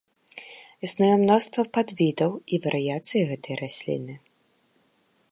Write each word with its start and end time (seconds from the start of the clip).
Існуе 0.85 1.09
мноства 1.23 1.63
падвідаў 1.77 2.31
і 2.57 2.59
варыяцый 2.63 3.21
гэтай 3.33 3.55
расліны. 3.63 4.13